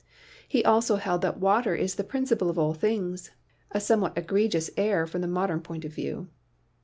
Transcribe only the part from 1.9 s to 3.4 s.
the principle of all things—